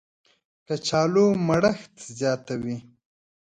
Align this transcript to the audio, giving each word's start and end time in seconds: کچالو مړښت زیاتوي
کچالو 0.67 1.25
مړښت 1.47 1.93
زیاتوي 2.17 2.77